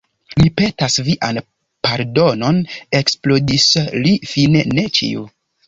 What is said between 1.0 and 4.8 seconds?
vian pardonon, eksplodis li fine,